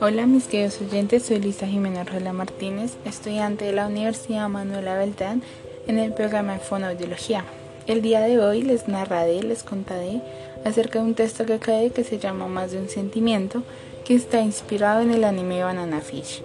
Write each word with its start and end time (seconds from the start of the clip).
Hola 0.00 0.26
mis 0.26 0.48
queridos 0.48 0.80
oyentes, 0.80 1.22
soy 1.22 1.40
Lisa 1.40 1.66
Jimena 1.66 2.04
Rola 2.04 2.32
Martínez, 2.32 2.94
estudiante 3.04 3.64
de 3.66 3.72
la 3.72 3.86
Universidad 3.86 4.48
Manuela 4.48 4.96
Beltrán 4.96 5.42
en 5.86 5.98
el 5.98 6.12
programa 6.12 6.54
de 6.54 6.58
Fonoaudiología. 6.58 7.44
El 7.86 8.02
día 8.02 8.20
de 8.20 8.40
hoy 8.40 8.62
les 8.62 8.88
narraré, 8.88 9.42
les 9.42 9.62
contaré 9.62 10.22
acerca 10.64 10.98
de 10.98 11.04
un 11.04 11.14
texto 11.14 11.46
que 11.46 11.58
creé 11.58 11.90
que 11.90 12.04
se 12.04 12.18
llama 12.18 12.48
Más 12.48 12.72
de 12.72 12.78
un 12.78 12.88
sentimiento, 12.88 13.62
que 14.04 14.14
está 14.14 14.40
inspirado 14.40 15.02
en 15.02 15.12
el 15.12 15.24
anime 15.24 15.62
Banana 15.62 16.00
Fish. 16.00 16.42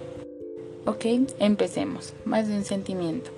Ok, 0.86 1.06
empecemos. 1.40 2.14
Más 2.26 2.48
de 2.48 2.56
un 2.56 2.66
sentimiento. 2.66 3.32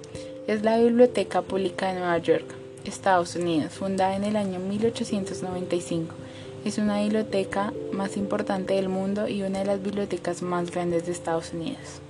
Es 0.48 0.64
la 0.64 0.78
biblioteca 0.78 1.42
pública 1.42 1.88
de 1.88 2.00
Nueva 2.00 2.18
York, 2.18 2.63
Estados 2.86 3.36
Unidos, 3.36 3.74
fundada 3.74 4.16
en 4.16 4.24
el 4.24 4.36
año 4.36 4.60
1895 4.60 6.14
es 6.66 6.78
una 6.78 7.02
biblioteca 7.02 7.74
más 7.92 8.16
importante 8.16 8.76
del 8.76 8.88
mundo 8.88 9.28
y 9.28 9.44
una 9.44 9.60
de 9.60 9.66
las 9.66 9.84
bibliotecas 9.84 10.42
más 10.42 10.72
grandes 10.72 11.06
de 11.06 11.12
Estados 11.12 11.54
Unidos. 11.54 12.02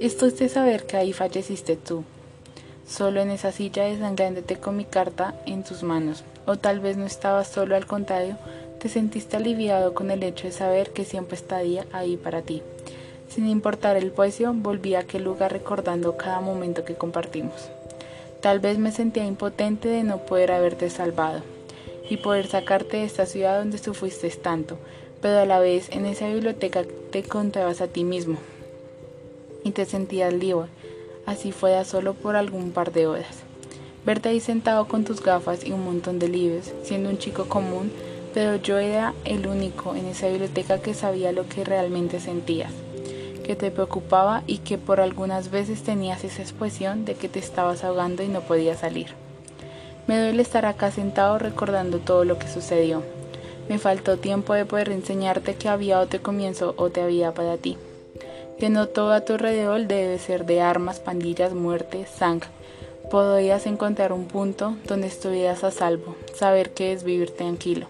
Esto 0.00 0.26
es 0.26 0.38
de 0.38 0.48
saber 0.48 0.86
que 0.86 0.96
ahí 0.96 1.12
falleciste 1.12 1.76
tú, 1.76 2.04
solo 2.86 3.20
en 3.20 3.30
esa 3.30 3.52
silla 3.52 3.84
desangrándote 3.84 4.56
con 4.56 4.76
mi 4.76 4.84
carta 4.84 5.34
en 5.46 5.62
tus 5.62 5.82
manos, 5.82 6.24
o 6.46 6.56
tal 6.56 6.80
vez 6.80 6.96
no 6.96 7.04
estabas 7.04 7.48
solo 7.48 7.76
al 7.76 7.86
contrario, 7.86 8.38
te 8.80 8.88
sentiste 8.88 9.36
aliviado 9.36 9.92
con 9.94 10.10
el 10.10 10.22
hecho 10.22 10.46
de 10.46 10.52
saber 10.52 10.90
que 10.90 11.04
siempre 11.04 11.36
estaría 11.36 11.86
ahí 11.92 12.16
para 12.16 12.42
ti. 12.42 12.62
Sin 13.28 13.48
importar 13.48 13.96
el 13.96 14.10
precio, 14.10 14.52
volví 14.54 14.94
a 14.94 15.00
aquel 15.00 15.24
lugar 15.24 15.52
recordando 15.52 16.16
cada 16.16 16.40
momento 16.40 16.84
que 16.84 16.94
compartimos. 16.94 17.70
Tal 18.44 18.60
vez 18.60 18.76
me 18.76 18.92
sentía 18.92 19.24
impotente 19.24 19.88
de 19.88 20.02
no 20.02 20.18
poder 20.18 20.52
haberte 20.52 20.90
salvado, 20.90 21.40
y 22.10 22.18
poder 22.18 22.46
sacarte 22.46 22.98
de 22.98 23.04
esta 23.04 23.24
ciudad 23.24 23.58
donde 23.58 23.78
sufriste 23.78 24.28
tanto, 24.28 24.76
pero 25.22 25.38
a 25.38 25.46
la 25.46 25.60
vez 25.60 25.88
en 25.92 26.04
esa 26.04 26.28
biblioteca 26.28 26.84
te 27.10 27.22
contabas 27.22 27.80
a 27.80 27.86
ti 27.86 28.04
mismo 28.04 28.36
y 29.64 29.70
te 29.70 29.86
sentías 29.86 30.34
libre, 30.34 30.66
así 31.24 31.52
fuera 31.52 31.86
solo 31.86 32.12
por 32.12 32.36
algún 32.36 32.72
par 32.72 32.92
de 32.92 33.06
horas. 33.06 33.38
Verte 34.04 34.28
ahí 34.28 34.40
sentado 34.40 34.88
con 34.88 35.04
tus 35.04 35.22
gafas 35.22 35.64
y 35.64 35.72
un 35.72 35.82
montón 35.82 36.18
de 36.18 36.28
libros, 36.28 36.70
siendo 36.82 37.08
un 37.08 37.16
chico 37.16 37.46
común, 37.46 37.90
pero 38.34 38.56
yo 38.56 38.76
era 38.76 39.14
el 39.24 39.46
único 39.46 39.94
en 39.94 40.04
esa 40.04 40.28
biblioteca 40.28 40.82
que 40.82 40.92
sabía 40.92 41.32
lo 41.32 41.48
que 41.48 41.64
realmente 41.64 42.20
sentías, 42.20 42.74
que 43.44 43.54
te 43.54 43.70
preocupaba 43.70 44.42
y 44.48 44.58
que 44.58 44.76
por 44.76 45.00
algunas 45.00 45.52
veces 45.52 45.84
tenías 45.84 46.24
esa 46.24 46.42
expresión 46.42 47.04
de 47.04 47.14
que 47.14 47.28
te 47.28 47.38
estabas 47.38 47.84
ahogando 47.84 48.24
y 48.24 48.28
no 48.28 48.40
podías 48.40 48.80
salir. 48.80 49.08
Me 50.08 50.18
duele 50.18 50.42
estar 50.42 50.66
acá 50.66 50.90
sentado 50.90 51.38
recordando 51.38 51.98
todo 51.98 52.24
lo 52.24 52.38
que 52.38 52.48
sucedió. 52.48 53.04
Me 53.68 53.78
faltó 53.78 54.18
tiempo 54.18 54.52
de 54.52 54.66
poder 54.66 54.90
enseñarte 54.90 55.54
que 55.54 55.68
había 55.68 56.00
otro 56.00 56.20
comienzo 56.22 56.74
o 56.76 56.90
te 56.90 57.00
había 57.00 57.32
para 57.32 57.56
ti. 57.56 57.78
Que 58.58 58.68
no 58.68 58.88
todo 58.88 59.12
a 59.12 59.22
tu 59.22 59.34
alrededor 59.34 59.86
debe 59.86 60.18
ser 60.18 60.44
de 60.44 60.60
armas, 60.60 60.98
pandillas, 60.98 61.54
muerte, 61.54 62.06
sangre. 62.06 62.50
Podrías 63.10 63.66
encontrar 63.66 64.12
un 64.12 64.26
punto 64.26 64.74
donde 64.86 65.06
estuvieras 65.06 65.64
a 65.64 65.70
salvo, 65.70 66.16
saber 66.34 66.72
que 66.72 66.92
es 66.92 67.04
vivir 67.04 67.30
tranquilo. 67.30 67.86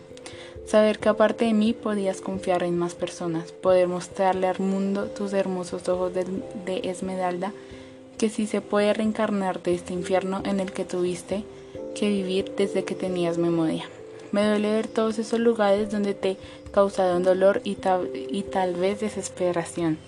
Saber 0.67 0.99
que 0.99 1.11
aparte 1.11 1.45
de 1.45 1.53
mí 1.53 1.75
podías 1.75 2.21
confiar 2.23 2.63
en 2.63 2.79
más 2.79 2.95
personas, 2.95 3.53
poder 3.53 3.87
mostrarle 3.87 4.47
al 4.47 4.59
mundo 4.61 5.07
tus 5.07 5.35
hermosos 5.35 5.89
ojos 5.89 6.15
de, 6.15 6.25
de 6.65 6.89
esmeralda, 6.89 7.53
que 8.17 8.31
si 8.31 8.47
se 8.47 8.63
puede 8.63 8.95
reencarnar 8.95 9.63
de 9.63 9.75
este 9.75 9.93
infierno 9.93 10.43
en 10.45 10.61
el 10.61 10.73
que 10.73 10.85
tuviste, 10.85 11.45
que 11.95 12.09
vivir 12.09 12.53
desde 12.57 12.85
que 12.85 12.95
tenías 12.95 13.37
memoria. 13.37 13.85
Me 14.33 14.47
duele 14.47 14.73
ver 14.73 14.89
todos 14.89 15.19
esos 15.19 15.39
lugares 15.39 15.91
donde 15.91 16.15
te 16.15 16.39
causaron 16.73 17.23
dolor 17.23 17.61
y, 17.63 17.77
y 18.31 18.43
tal 18.43 18.75
vez 18.75 19.01
desesperación, 19.01 19.99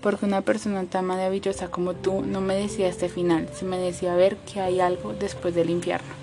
porque 0.00 0.26
una 0.26 0.42
persona 0.42 0.84
tan 0.84 1.06
maravillosa 1.06 1.70
como 1.70 1.92
tú 1.94 2.22
no 2.22 2.40
me 2.40 2.54
decía 2.54 2.88
este 2.88 3.08
final, 3.08 3.48
se 3.52 3.64
me 3.64 3.78
decía 3.78 4.14
ver 4.14 4.36
que 4.36 4.60
hay 4.60 4.80
algo 4.80 5.12
después 5.12 5.54
del 5.54 5.70
infierno. 5.70 6.14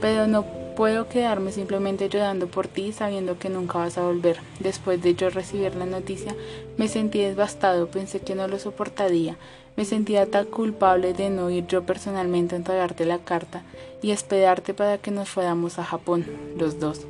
Pero 0.00 0.26
no 0.26 0.59
puedo 0.74 1.08
quedarme 1.08 1.52
simplemente 1.52 2.08
llorando 2.08 2.46
por 2.46 2.66
ti 2.68 2.92
sabiendo 2.92 3.38
que 3.38 3.48
nunca 3.48 3.78
vas 3.78 3.98
a 3.98 4.02
volver. 4.02 4.38
Después 4.58 5.02
de 5.02 5.14
yo 5.14 5.30
recibir 5.30 5.74
la 5.76 5.86
noticia, 5.86 6.34
me 6.76 6.88
sentí 6.88 7.20
devastado, 7.20 7.88
pensé 7.88 8.20
que 8.20 8.34
no 8.34 8.48
lo 8.48 8.58
soportaría. 8.58 9.36
Me 9.76 9.84
sentía 9.84 10.30
tan 10.30 10.46
culpable 10.46 11.12
de 11.12 11.30
no 11.30 11.50
ir 11.50 11.66
yo 11.66 11.84
personalmente 11.84 12.54
a 12.54 12.58
entregarte 12.58 13.04
la 13.04 13.18
carta 13.18 13.62
y 14.02 14.10
esperarte 14.10 14.74
para 14.74 14.98
que 14.98 15.10
nos 15.10 15.28
fuéramos 15.28 15.78
a 15.78 15.84
Japón, 15.84 16.26
los 16.56 16.80
dos. 16.80 17.02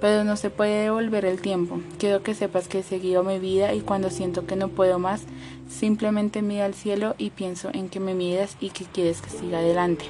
Pero 0.00 0.24
no 0.24 0.36
se 0.36 0.50
puede 0.50 0.84
devolver 0.84 1.24
el 1.24 1.40
tiempo. 1.40 1.80
Quiero 1.98 2.22
que 2.22 2.34
sepas 2.34 2.68
que 2.68 2.80
he 2.80 2.82
seguido 2.82 3.24
mi 3.24 3.38
vida 3.38 3.72
y 3.72 3.80
cuando 3.80 4.10
siento 4.10 4.46
que 4.46 4.56
no 4.56 4.68
puedo 4.68 4.98
más, 4.98 5.22
simplemente 5.68 6.42
miro 6.42 6.64
al 6.64 6.74
cielo 6.74 7.14
y 7.18 7.30
pienso 7.30 7.70
en 7.72 7.88
que 7.88 8.00
me 8.00 8.14
miras 8.14 8.56
y 8.60 8.70
que 8.70 8.84
quieres 8.84 9.22
que 9.22 9.30
siga 9.30 9.58
adelante. 9.58 10.04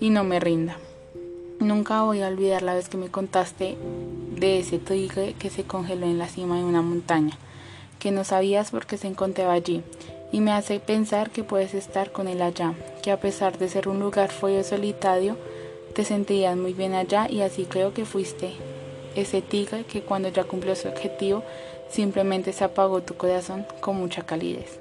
Y 0.00 0.10
no 0.10 0.22
me 0.22 0.38
rinda. 0.38 0.76
Nunca 1.66 2.02
voy 2.02 2.22
a 2.22 2.28
olvidar 2.28 2.62
la 2.62 2.74
vez 2.74 2.88
que 2.88 2.96
me 2.96 3.08
contaste 3.08 3.76
de 4.36 4.60
ese 4.60 4.78
tigre 4.78 5.34
que 5.36 5.50
se 5.50 5.64
congeló 5.64 6.06
en 6.06 6.16
la 6.16 6.28
cima 6.28 6.58
de 6.58 6.62
una 6.64 6.80
montaña, 6.80 7.36
que 7.98 8.12
no 8.12 8.22
sabías 8.22 8.70
por 8.70 8.86
qué 8.86 8.96
se 8.96 9.08
encontraba 9.08 9.54
allí, 9.54 9.82
y 10.30 10.38
me 10.38 10.52
hace 10.52 10.78
pensar 10.78 11.30
que 11.30 11.42
puedes 11.42 11.74
estar 11.74 12.12
con 12.12 12.28
él 12.28 12.40
allá, 12.40 12.74
que 13.02 13.10
a 13.10 13.18
pesar 13.18 13.58
de 13.58 13.68
ser 13.68 13.88
un 13.88 13.98
lugar 13.98 14.30
frío 14.30 14.60
y 14.60 14.62
solitario, 14.62 15.36
te 15.92 16.04
sentirías 16.04 16.56
muy 16.56 16.72
bien 16.72 16.94
allá 16.94 17.26
y 17.28 17.40
así 17.40 17.64
creo 17.64 17.92
que 17.92 18.04
fuiste 18.04 18.52
ese 19.16 19.42
tigre 19.42 19.82
que 19.82 20.02
cuando 20.02 20.28
ya 20.28 20.44
cumplió 20.44 20.76
su 20.76 20.86
objetivo 20.86 21.42
simplemente 21.90 22.52
se 22.52 22.62
apagó 22.62 23.02
tu 23.02 23.16
corazón 23.16 23.66
con 23.80 23.96
mucha 23.96 24.22
calidez. 24.22 24.78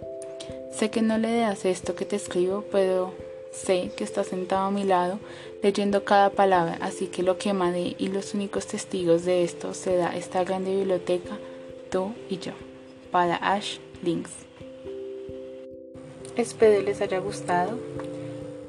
Sé 0.71 0.91
que 0.91 1.01
no 1.01 1.17
le 1.17 1.35
das 1.35 1.65
esto 1.65 1.95
que 1.95 2.05
te 2.05 2.15
escribo, 2.15 2.63
pero 2.71 3.11
Sé 3.55 3.91
que 3.95 4.03
está 4.03 4.23
sentado 4.23 4.65
a 4.65 4.71
mi 4.71 4.83
lado 4.83 5.19
leyendo 5.63 6.03
cada 6.03 6.29
palabra, 6.29 6.77
así 6.81 7.07
que 7.07 7.23
lo 7.23 7.37
que 7.37 7.53
mandé 7.53 7.95
y 7.97 8.09
los 8.09 8.33
únicos 8.33 8.67
testigos 8.67 9.23
de 9.23 9.43
esto 9.43 9.73
será 9.73 10.15
esta 10.15 10.43
grande 10.43 10.75
biblioteca, 10.75 11.37
tú 11.89 12.13
y 12.29 12.37
yo. 12.37 12.51
Para 13.11 13.37
Ash 13.37 13.77
Links. 14.03 14.31
Espero 16.35 16.81
les 16.81 16.99
haya 16.99 17.19
gustado 17.19 17.79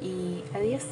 y 0.01 0.45
adiós. 0.55 0.85